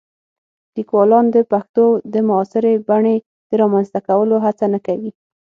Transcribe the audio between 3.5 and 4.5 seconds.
رامنځته کولو